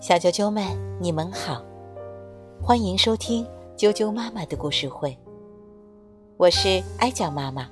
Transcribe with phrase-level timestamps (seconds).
[0.00, 0.64] 小啾啾们，
[1.00, 1.62] 你们好，
[2.62, 5.16] 欢迎收听啾啾妈妈的故事会。
[6.36, 7.68] 我是哀酱妈妈，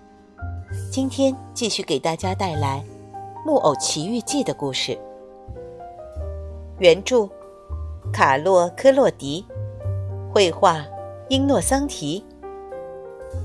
[0.91, 2.85] 今天继续给大家带来
[3.47, 4.99] 《木偶奇遇记》的故事。
[6.79, 7.29] 原著：
[8.13, 9.47] 卡洛·科洛迪，
[10.35, 10.85] 绘画：
[11.29, 12.25] 英诺桑提，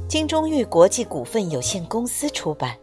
[0.07, 2.75] 金钟玉国际股份有限公司出版。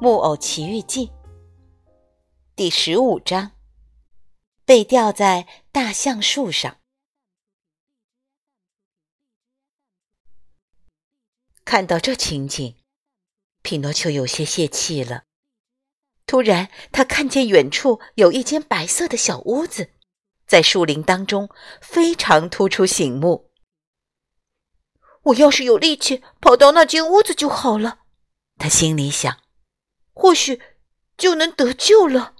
[0.04, 1.06] 《木偶奇遇记》
[2.62, 3.50] 第十五章：
[4.64, 6.78] 被吊在大橡树上。
[11.64, 12.76] 看到这情景，
[13.62, 15.24] 匹诺丘有些泄气了。
[16.24, 19.94] 突然，他看见远处有一间白色的小屋子，
[20.46, 23.50] 在树林当中非常突出醒目。
[25.22, 28.04] 我要是有力气跑到那间屋子就好了，
[28.56, 29.42] 他心里想，
[30.12, 30.62] 或许
[31.16, 32.31] 就能得救了。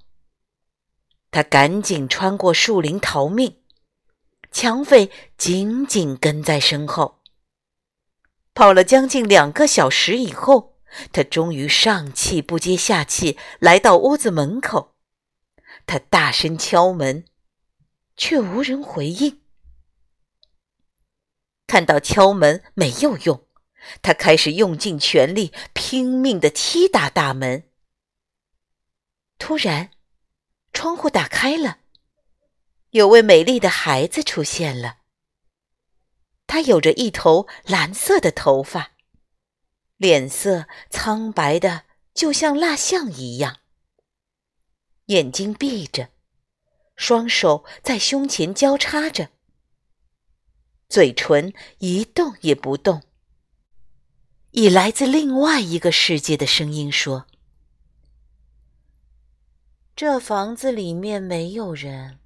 [1.33, 3.57] 他赶紧穿过树林逃命，
[4.53, 7.21] 抢匪紧紧跟在身后。
[8.55, 10.71] 跑了将近两个小时以后。
[11.11, 14.95] 他终于上气不接下气来到屋子门口，
[15.87, 17.25] 他大声敲门，
[18.15, 19.41] 却无人回应。
[21.67, 23.47] 看到敲门没有用，
[24.03, 27.65] 他开始用尽全力拼命的踢打大门。
[29.39, 29.93] 突然，
[30.73, 31.79] 窗户打开了，
[32.91, 34.99] 有位美丽的孩子出现了。
[36.47, 38.93] 他有着一头蓝色的头发。
[39.97, 43.61] 脸色苍白的，就像蜡像一样。
[45.07, 46.11] 眼睛闭着，
[46.97, 49.31] 双手在胸前交叉着，
[50.89, 53.03] 嘴唇一动也不动。
[54.51, 57.27] 以来自另外一个世界的声音说
[59.95, 62.19] ：“这房子里面没有人，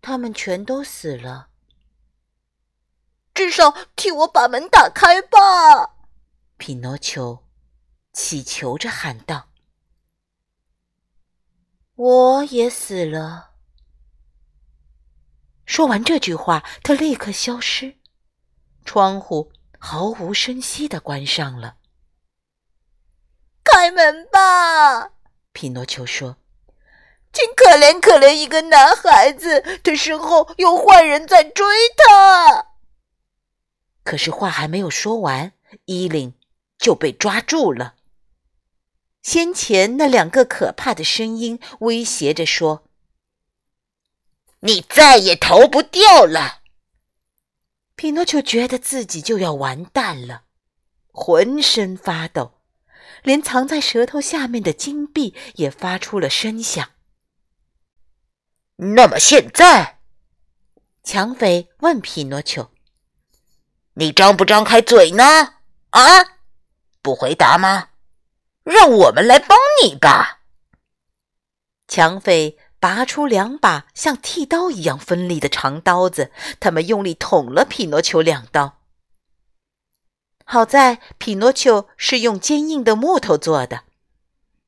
[0.00, 1.48] 他们全都死了。
[3.34, 5.96] 至少替我把门打开吧。”
[6.58, 7.44] 匹诺丘
[8.12, 9.48] 祈求着喊道
[11.96, 13.50] ：“我也死了。”
[15.66, 17.96] 说完这句话，他立刻消失，
[18.84, 21.78] 窗户毫无声息的关上了。
[23.64, 25.12] “开门吧！”
[25.52, 26.36] 匹诺丘说
[27.32, 31.64] ，“请可怜可怜一个男孩子，他身后有坏人在追
[31.96, 32.66] 他。”
[34.04, 35.52] 可是话还没有说完，
[35.84, 36.34] 伊琳。
[36.78, 37.94] 就被抓住了。
[39.22, 42.82] 先前那两个可怕的声音威胁着说
[44.58, 46.62] ：“你再也逃不掉了。”
[47.94, 50.42] 匹诺丘觉得自己就要完蛋了，
[51.12, 52.54] 浑身发抖，
[53.22, 56.90] 连藏在舌头下面的金币也发出了声响。
[58.76, 60.00] 那么现在，
[61.04, 62.70] 抢匪问匹诺丘
[63.94, 65.24] ：“你张不张开嘴呢？”
[65.90, 66.02] 啊？
[67.02, 67.88] 不回答吗？
[68.64, 70.40] 让我们来帮你吧。
[71.88, 78.81] 抢匪拔出两把像剃刀一样锋利的长刀子，他们用力捅了匹诺丘两刀。
[80.52, 83.84] 好在匹诺丘是用坚硬的木头做的，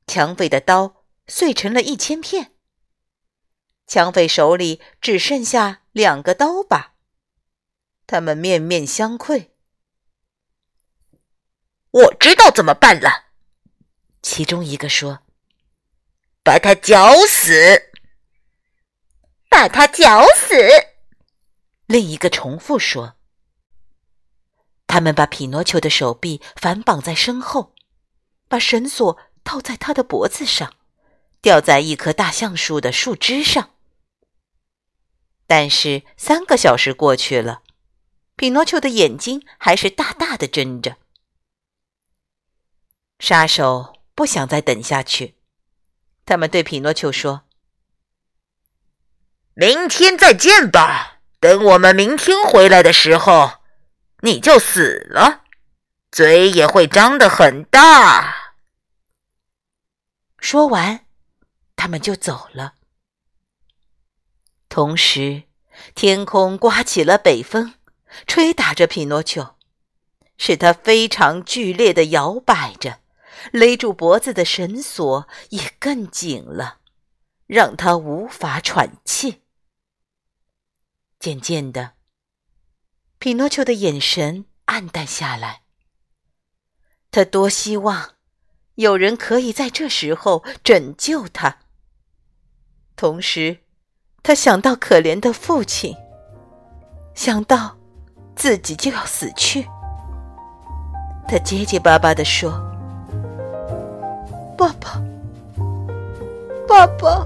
[0.07, 2.53] 抢匪的刀碎成了一千片。
[3.85, 6.95] 抢匪手里只剩下两个刀把，
[8.07, 9.53] 他们面面相窥。
[11.91, 13.25] 我知道怎么办了，
[14.23, 15.19] 其中一个说
[16.41, 17.91] ：“把他绞死，
[19.47, 20.55] 把他绞死。”
[21.85, 23.17] 另一个重复说
[24.95, 27.75] ：“他们把匹诺丘的手臂反绑在身后，
[28.47, 30.73] 把绳索套在他的脖子上，
[31.41, 33.71] 吊在一棵大橡树的树枝上。
[35.47, 37.61] 但是三个小时过去了，
[38.37, 40.95] 匹诺丘的眼睛还是大大的睁着。”
[43.19, 45.35] 杀手不想再等下去，
[46.25, 47.41] 他们对匹诺丘说
[49.55, 51.19] ：“明天再见吧。
[51.41, 53.64] 等我们明天回来的时候，
[54.25, 55.43] 你就死了，
[56.11, 58.55] 嘴也会张得很大。”
[60.41, 61.05] 说完，
[61.75, 62.73] 他们就走了。
[64.67, 65.43] 同时，
[65.93, 67.75] 天空刮起了北风，
[68.25, 69.55] 吹打着匹诺丘，
[70.39, 73.01] 使他非常剧烈的摇摆着。
[73.51, 76.79] 勒住脖子的绳索也更紧了，
[77.45, 79.43] 让他无法喘气。
[81.19, 81.94] 渐渐的，
[83.25, 85.61] 匹诺丘的眼神暗淡下来。
[87.09, 88.11] 他多希望
[88.75, 91.57] 有人可以在这时候拯救他。
[92.95, 93.61] 同时，
[94.21, 95.95] 他想到可怜的父亲，
[97.15, 97.75] 想到
[98.35, 99.67] 自己就要死去，
[101.27, 102.51] 他结结巴巴地说
[104.55, 105.01] ：“爸爸，
[106.67, 107.25] 爸爸，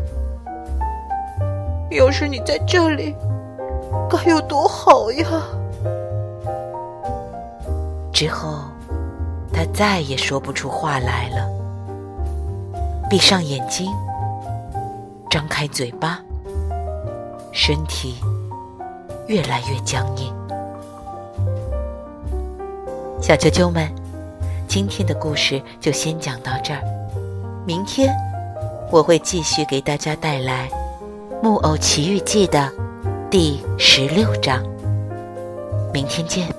[1.92, 3.14] 要是你在这里，
[4.10, 5.28] 该有多好呀！”
[8.20, 8.66] 之后，
[9.54, 11.50] 他再也说不出话来了，
[13.10, 13.90] 闭上眼睛，
[15.30, 16.20] 张开嘴巴。
[17.54, 18.16] 身体
[19.28, 20.34] 越来越僵硬。
[23.22, 23.90] 小啾啾们，
[24.68, 26.82] 今天的故事就先讲到这儿。
[27.66, 28.14] 明天
[28.92, 30.68] 我会继续给大家带来
[31.42, 32.70] 《木偶奇遇记》的
[33.32, 34.62] 第十六章。
[35.94, 36.54] 明天见。